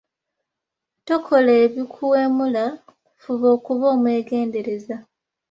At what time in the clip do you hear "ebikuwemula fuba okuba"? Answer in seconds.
1.65-3.85